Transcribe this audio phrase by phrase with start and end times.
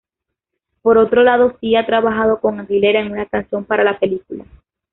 [0.81, 4.45] Por otro lado, Sia ha trabajado con Aguilera en una canción para la película.